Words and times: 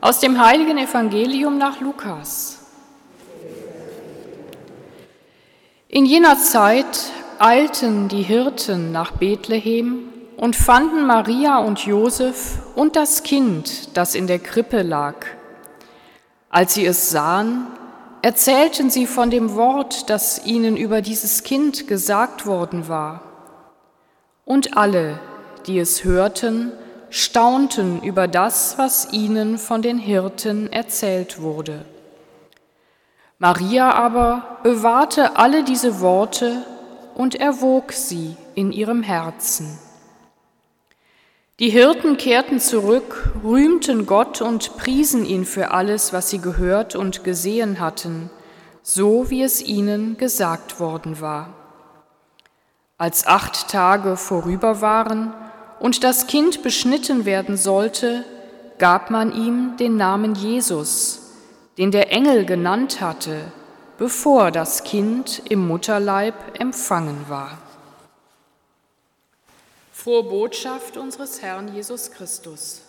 Aus 0.00 0.20
dem 0.20 0.40
heiligen 0.44 0.78
Evangelium 0.78 1.58
nach 1.58 1.80
Lukas. 1.80 2.60
In 5.88 6.06
jener 6.06 6.38
Zeit 6.38 7.10
eilten 7.40 8.06
die 8.06 8.22
Hirten 8.22 8.92
nach 8.92 9.10
Bethlehem 9.10 10.08
und 10.36 10.54
fanden 10.54 11.04
Maria 11.04 11.58
und 11.58 11.80
Josef 11.80 12.58
und 12.76 12.94
das 12.94 13.24
Kind, 13.24 13.96
das 13.96 14.14
in 14.14 14.28
der 14.28 14.38
Krippe 14.38 14.82
lag. 14.82 15.26
Als 16.48 16.74
sie 16.74 16.86
es 16.86 17.10
sahen, 17.10 17.66
erzählten 18.22 18.90
sie 18.90 19.06
von 19.06 19.30
dem 19.30 19.56
Wort, 19.56 20.08
das 20.10 20.46
ihnen 20.46 20.76
über 20.76 21.02
dieses 21.02 21.42
Kind 21.42 21.88
gesagt 21.88 22.46
worden 22.46 22.88
war. 22.88 23.22
Und 24.44 24.76
alle, 24.76 25.18
die 25.66 25.80
es 25.80 26.04
hörten, 26.04 26.72
staunten 27.10 28.02
über 28.02 28.28
das, 28.28 28.78
was 28.78 29.12
ihnen 29.12 29.58
von 29.58 29.82
den 29.82 29.98
Hirten 29.98 30.72
erzählt 30.72 31.40
wurde. 31.40 31.84
Maria 33.38 33.92
aber 33.92 34.58
bewahrte 34.62 35.36
alle 35.36 35.62
diese 35.62 36.00
Worte 36.00 36.64
und 37.14 37.34
erwog 37.34 37.92
sie 37.92 38.36
in 38.54 38.72
ihrem 38.72 39.02
Herzen. 39.02 39.78
Die 41.60 41.70
Hirten 41.70 42.16
kehrten 42.16 42.60
zurück, 42.60 43.32
rühmten 43.42 44.06
Gott 44.06 44.40
und 44.40 44.76
priesen 44.76 45.24
ihn 45.24 45.44
für 45.44 45.72
alles, 45.72 46.12
was 46.12 46.30
sie 46.30 46.40
gehört 46.40 46.94
und 46.94 47.24
gesehen 47.24 47.80
hatten, 47.80 48.30
so 48.82 49.30
wie 49.30 49.42
es 49.42 49.60
ihnen 49.60 50.16
gesagt 50.16 50.78
worden 50.78 51.20
war. 51.20 51.52
Als 52.96 53.26
acht 53.26 53.68
Tage 53.68 54.16
vorüber 54.16 54.80
waren 54.80 55.32
und 55.80 56.04
das 56.04 56.26
Kind 56.26 56.62
beschnitten 56.62 57.24
werden 57.24 57.56
sollte, 57.56 58.24
gab 58.78 59.10
man 59.10 59.32
ihm 59.32 59.76
den 59.76 59.96
Namen 59.96 60.34
Jesus, 60.34 61.32
den 61.76 61.90
der 61.90 62.12
Engel 62.12 62.44
genannt 62.44 63.00
hatte, 63.00 63.52
bevor 63.98 64.50
das 64.50 64.84
Kind 64.84 65.42
im 65.48 65.66
Mutterleib 65.66 66.34
empfangen 66.60 67.24
war. 67.28 67.58
Frohe 69.92 70.22
Botschaft 70.22 70.96
unseres 70.96 71.42
Herrn 71.42 71.74
Jesus 71.74 72.10
Christus. 72.10 72.82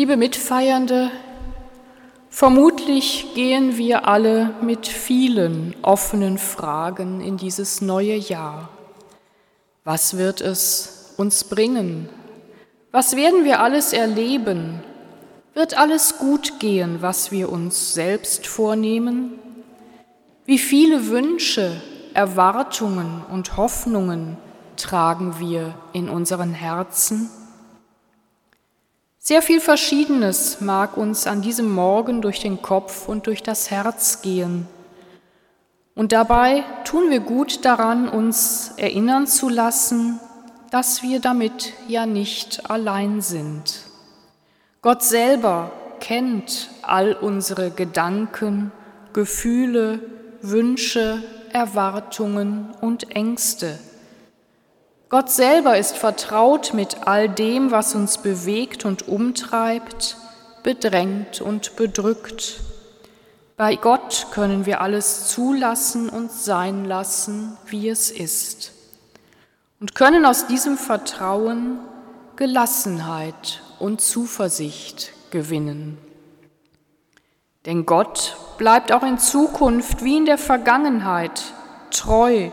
Liebe 0.00 0.16
Mitfeiernde, 0.16 1.10
Vermutlich 2.30 3.34
gehen 3.34 3.76
wir 3.76 4.08
alle 4.08 4.54
mit 4.62 4.88
vielen 4.88 5.76
offenen 5.82 6.38
Fragen 6.38 7.20
in 7.20 7.36
dieses 7.36 7.82
neue 7.82 8.14
Jahr. 8.14 8.70
Was 9.84 10.16
wird 10.16 10.40
es 10.40 11.12
uns 11.18 11.44
bringen? 11.44 12.08
Was 12.92 13.14
werden 13.14 13.44
wir 13.44 13.60
alles 13.60 13.92
erleben? 13.92 14.82
Wird 15.52 15.76
alles 15.76 16.16
gut 16.16 16.58
gehen, 16.60 17.02
was 17.02 17.30
wir 17.30 17.52
uns 17.52 17.92
selbst 17.92 18.46
vornehmen? 18.46 19.38
Wie 20.46 20.58
viele 20.58 21.08
Wünsche, 21.08 21.78
Erwartungen 22.14 23.22
und 23.30 23.58
Hoffnungen 23.58 24.38
tragen 24.78 25.38
wir 25.38 25.74
in 25.92 26.08
unseren 26.08 26.54
Herzen? 26.54 27.28
Sehr 29.22 29.42
viel 29.42 29.60
Verschiedenes 29.60 30.62
mag 30.62 30.96
uns 30.96 31.26
an 31.26 31.42
diesem 31.42 31.70
Morgen 31.70 32.22
durch 32.22 32.40
den 32.40 32.62
Kopf 32.62 33.06
und 33.06 33.26
durch 33.26 33.42
das 33.42 33.70
Herz 33.70 34.22
gehen. 34.22 34.66
Und 35.94 36.12
dabei 36.12 36.64
tun 36.84 37.10
wir 37.10 37.20
gut 37.20 37.66
daran, 37.66 38.08
uns 38.08 38.72
erinnern 38.78 39.26
zu 39.26 39.50
lassen, 39.50 40.18
dass 40.70 41.02
wir 41.02 41.20
damit 41.20 41.74
ja 41.86 42.06
nicht 42.06 42.70
allein 42.70 43.20
sind. 43.20 43.82
Gott 44.80 45.02
selber 45.02 45.70
kennt 46.00 46.70
all 46.80 47.12
unsere 47.12 47.70
Gedanken, 47.70 48.72
Gefühle, 49.12 50.00
Wünsche, 50.40 51.22
Erwartungen 51.52 52.70
und 52.80 53.14
Ängste. 53.14 53.78
Gott 55.10 55.28
selber 55.28 55.76
ist 55.76 55.96
vertraut 55.96 56.72
mit 56.72 57.08
all 57.08 57.28
dem, 57.28 57.72
was 57.72 57.96
uns 57.96 58.18
bewegt 58.18 58.84
und 58.84 59.08
umtreibt, 59.08 60.16
bedrängt 60.62 61.40
und 61.40 61.74
bedrückt. 61.74 62.60
Bei 63.56 63.74
Gott 63.74 64.28
können 64.30 64.66
wir 64.66 64.80
alles 64.80 65.26
zulassen 65.26 66.08
und 66.08 66.30
sein 66.30 66.84
lassen, 66.84 67.58
wie 67.66 67.88
es 67.88 68.12
ist, 68.12 68.70
und 69.80 69.96
können 69.96 70.24
aus 70.24 70.46
diesem 70.46 70.78
Vertrauen 70.78 71.80
Gelassenheit 72.36 73.62
und 73.80 74.00
Zuversicht 74.00 75.12
gewinnen. 75.32 75.98
Denn 77.66 77.84
Gott 77.84 78.36
bleibt 78.58 78.92
auch 78.92 79.02
in 79.02 79.18
Zukunft 79.18 80.04
wie 80.04 80.18
in 80.18 80.24
der 80.24 80.38
Vergangenheit 80.38 81.42
treu 81.90 82.50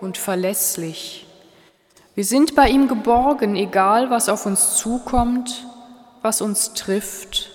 und 0.00 0.16
verlässlich. 0.16 1.27
Wir 2.18 2.24
sind 2.24 2.56
bei 2.56 2.68
ihm 2.68 2.88
geborgen, 2.88 3.54
egal 3.54 4.10
was 4.10 4.28
auf 4.28 4.44
uns 4.44 4.76
zukommt, 4.76 5.64
was 6.20 6.40
uns 6.40 6.72
trifft, 6.72 7.48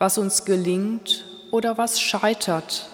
was 0.00 0.18
uns 0.18 0.44
gelingt 0.44 1.24
oder 1.52 1.78
was 1.78 2.00
scheitert. 2.00 2.88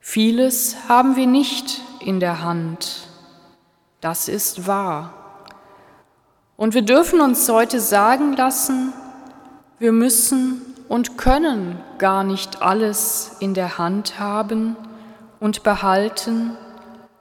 Vieles 0.00 0.74
haben 0.88 1.14
wir 1.14 1.28
nicht 1.28 1.82
in 2.00 2.18
der 2.18 2.42
Hand. 2.42 3.06
Das 4.00 4.26
ist 4.26 4.66
wahr. 4.66 5.12
Und 6.56 6.74
wir 6.74 6.82
dürfen 6.82 7.20
uns 7.20 7.48
heute 7.48 7.78
sagen 7.78 8.32
lassen, 8.32 8.92
wir 9.78 9.92
müssen 9.92 10.62
und 10.88 11.16
können 11.16 11.78
gar 11.98 12.24
nicht 12.24 12.60
alles 12.60 13.36
in 13.38 13.54
der 13.54 13.78
Hand 13.78 14.18
haben 14.18 14.76
und 15.38 15.62
behalten, 15.62 16.56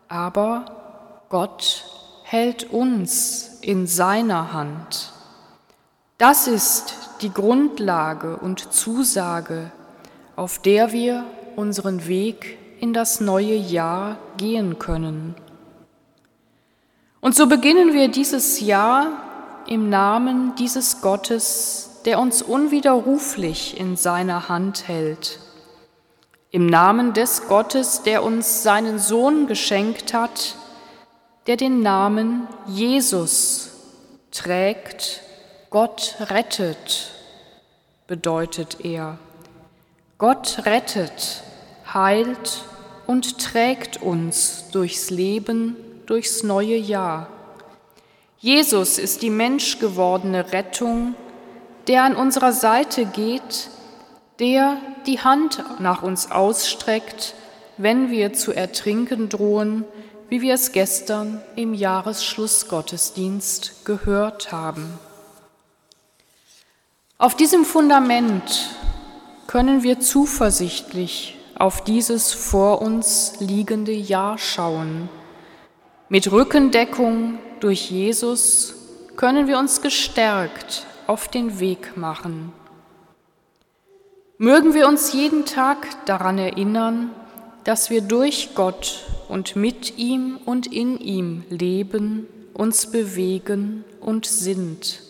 aber 0.08 1.26
Gott 1.30 2.01
hält 2.32 2.72
uns 2.72 3.58
in 3.60 3.88
seiner 3.88 4.54
Hand. 4.54 5.12
Das 6.18 6.48
ist 6.48 6.96
die 7.20 7.34
Grundlage 7.34 8.38
und 8.38 8.72
Zusage, 8.72 9.70
auf 10.38 10.58
der 10.60 10.94
wir 10.94 11.26
unseren 11.58 12.08
Weg 12.08 12.58
in 12.80 12.94
das 12.94 13.20
neue 13.20 13.56
Jahr 13.56 14.18
gehen 14.38 14.80
können. 14.80 15.36
Und 17.20 17.36
so 17.36 17.48
beginnen 17.48 17.92
wir 17.92 18.08
dieses 18.08 18.62
Jahr 18.62 19.08
im 19.68 19.90
Namen 19.90 20.56
dieses 20.56 21.02
Gottes, 21.02 22.00
der 22.06 22.18
uns 22.18 22.42
unwiderruflich 22.42 23.78
in 23.78 23.98
seiner 23.98 24.48
Hand 24.48 24.88
hält. 24.88 25.40
Im 26.50 26.66
Namen 26.66 27.12
des 27.12 27.50
Gottes, 27.50 28.04
der 28.04 28.24
uns 28.24 28.64
seinen 28.64 29.00
Sohn 29.00 29.48
geschenkt 29.48 30.14
hat, 30.14 30.56
der 31.48 31.58
den 31.58 31.82
Namen 31.82 32.48
Jesus 32.68 33.72
trägt, 34.32 35.22
Gott 35.70 36.16
rettet, 36.20 37.12
bedeutet 38.08 38.84
er. 38.84 39.18
Gott 40.18 40.66
rettet, 40.66 41.44
heilt 41.94 42.64
und 43.08 43.40
trägt 43.40 44.02
uns 44.02 44.66
durchs 44.72 45.10
Leben, 45.10 45.76
durchs 46.06 46.44
neue 46.44 46.76
Jahr. 46.76 47.28
Jesus 48.38 48.98
ist 48.98 49.22
die 49.22 49.30
menschgewordene 49.30 50.52
Rettung, 50.52 51.16
der 51.88 52.04
an 52.04 52.16
unserer 52.16 52.54
Seite 52.54 53.06
geht, 53.06 53.70
der 54.40 54.78
die 55.06 55.20
Hand 55.20 55.64
nach 55.80 56.04
uns 56.04 56.32
ausstreckt, 56.32 57.34
wenn 57.78 58.12
wir 58.12 58.34
zu 58.34 58.52
ertrinken 58.52 59.30
drohen, 59.30 59.86
wie 60.32 60.42
wir 60.42 60.54
es 60.54 60.72
gestern 60.72 61.42
im 61.58 61.74
Jahresschlussgottesdienst 61.74 63.84
gehört 63.84 64.54
haben. 64.54 64.98
Auf 67.18 67.36
diesem 67.36 67.66
Fundament 67.66 68.70
können 69.48 69.84
wir 69.84 70.00
zuversichtlich 70.00 71.38
auf 71.56 71.84
dieses 71.84 72.32
vor 72.32 72.82
uns 72.82 73.42
liegende 73.42 73.92
Jahr 73.92 74.38
schauen. 74.38 75.10
Mit 76.08 76.32
Rückendeckung 76.32 77.38
durch 77.60 77.92
Jesus 77.92 78.76
können 79.18 79.48
wir 79.48 79.60
uns 79.60 79.82
gestärkt 79.82 80.86
auf 81.08 81.28
den 81.28 81.60
Weg 81.60 81.98
machen. 81.98 82.54
Mögen 84.38 84.74
wir 84.74 84.88
uns 84.88 85.12
jeden 85.12 85.44
Tag 85.44 86.06
daran 86.06 86.38
erinnern, 86.38 87.12
dass 87.64 87.90
wir 87.90 88.02
durch 88.02 88.56
Gott 88.56 89.06
und 89.30 89.56
mit 89.56 89.98
ihm 89.98 90.40
und 90.46 90.68
in 90.68 91.00
ihm 91.00 91.44
leben, 91.50 92.28
uns 92.54 92.88
bewegen 92.88 93.84
und 94.00 94.26
sind, 94.26 95.02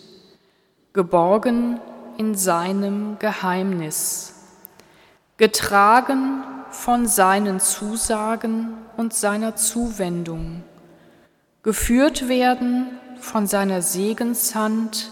geborgen 0.92 1.80
in 2.18 2.34
seinem 2.34 3.18
Geheimnis, 3.18 4.34
getragen 5.38 6.44
von 6.70 7.06
seinen 7.06 7.60
Zusagen 7.60 8.74
und 8.96 9.12
seiner 9.14 9.56
Zuwendung, 9.56 10.62
geführt 11.62 12.28
werden 12.28 12.98
von 13.18 13.46
seiner 13.46 13.82
Segenshand, 13.82 15.10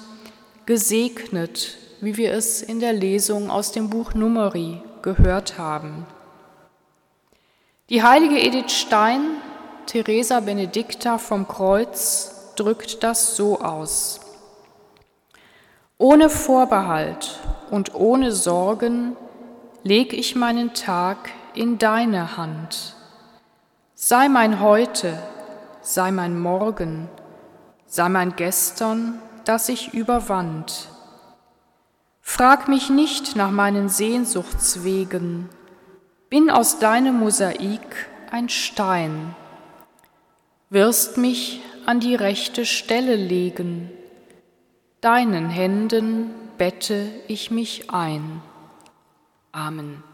gesegnet, 0.67 1.79
wie 2.01 2.17
wir 2.17 2.33
es 2.33 2.63
in 2.63 2.81
der 2.81 2.93
Lesung 2.93 3.51
aus 3.51 3.73
dem 3.73 3.91
Buch 3.91 4.15
Numeri 4.15 4.83
gehört 5.03 5.59
haben. 5.59 6.07
Die 7.91 8.05
heilige 8.05 8.39
Edith 8.41 8.71
Stein, 8.71 9.23
Teresa 9.87 10.39
Benedicta 10.39 11.19
vom 11.19 11.49
Kreuz, 11.49 12.53
drückt 12.55 13.03
das 13.03 13.35
so 13.35 13.61
aus. 13.61 14.21
Ohne 15.99 16.31
Vorbehalt 16.31 17.41
und 17.73 17.93
ohne 17.97 18.31
Sorgen 18.31 19.17
leg 19.83 20.13
ich 20.13 20.37
meinen 20.37 20.73
Tag 20.73 21.31
in 21.53 21.79
deine 21.79 22.37
Hand. 22.37 22.95
Sei 23.97 24.29
mein 24.29 24.61
Heute, 24.61 25.21
sei 25.83 26.13
mein 26.13 26.39
Morgen, 26.39 27.09
sei 27.87 28.09
mein 28.09 28.37
Gestern, 28.37 29.21
das 29.45 29.69
ich 29.69 29.95
überwand. 29.95 30.91
Frag 32.21 32.69
mich 32.69 32.89
nicht 32.89 33.35
nach 33.35 33.51
meinen 33.51 33.89
Sehnsuchtswegen, 33.89 35.49
bin 36.31 36.49
aus 36.49 36.79
deinem 36.79 37.19
Mosaik 37.19 38.09
ein 38.31 38.49
Stein, 38.49 39.35
wirst 40.71 41.17
mich 41.19 41.61
an 41.87 41.99
die 41.99 42.15
rechte 42.15 42.65
Stelle 42.65 43.17
legen, 43.17 43.91
deinen 45.01 45.51
Händen 45.51 46.31
bette 46.57 47.09
ich 47.27 47.51
mich 47.51 47.91
ein. 47.91 48.41
Amen. 49.51 50.05